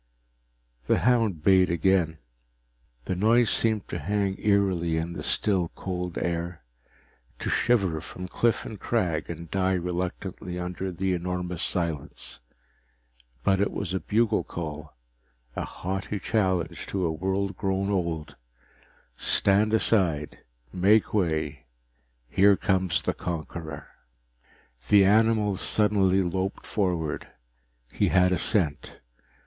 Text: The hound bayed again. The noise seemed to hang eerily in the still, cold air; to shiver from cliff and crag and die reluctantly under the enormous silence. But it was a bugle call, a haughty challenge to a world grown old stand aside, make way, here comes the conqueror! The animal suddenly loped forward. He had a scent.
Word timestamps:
The 0.87 0.97
hound 0.97 1.43
bayed 1.43 1.69
again. 1.69 2.17
The 3.05 3.13
noise 3.13 3.51
seemed 3.51 3.87
to 3.89 3.99
hang 3.99 4.35
eerily 4.39 4.97
in 4.97 5.13
the 5.13 5.21
still, 5.21 5.69
cold 5.75 6.17
air; 6.17 6.63
to 7.37 7.51
shiver 7.51 8.01
from 8.01 8.27
cliff 8.27 8.65
and 8.65 8.79
crag 8.79 9.29
and 9.29 9.51
die 9.51 9.75
reluctantly 9.75 10.57
under 10.57 10.91
the 10.91 11.13
enormous 11.13 11.61
silence. 11.61 12.39
But 13.43 13.61
it 13.61 13.69
was 13.71 13.93
a 13.93 13.99
bugle 13.99 14.43
call, 14.43 14.97
a 15.55 15.65
haughty 15.65 16.19
challenge 16.19 16.87
to 16.87 17.05
a 17.05 17.11
world 17.11 17.55
grown 17.55 17.91
old 17.91 18.35
stand 19.17 19.71
aside, 19.71 20.39
make 20.73 21.13
way, 21.13 21.67
here 22.27 22.57
comes 22.57 23.03
the 23.03 23.13
conqueror! 23.13 23.87
The 24.89 25.05
animal 25.05 25.57
suddenly 25.57 26.23
loped 26.23 26.65
forward. 26.65 27.27
He 27.93 28.07
had 28.07 28.31
a 28.31 28.39
scent. 28.39 28.97